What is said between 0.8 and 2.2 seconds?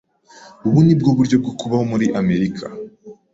ni bwo buryo bwo kubaho muri